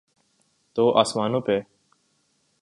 تو 0.73 0.97
آسمانوں 0.99 1.41
پہ۔ 1.41 1.59